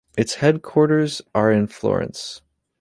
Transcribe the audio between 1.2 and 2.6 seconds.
are in Florence.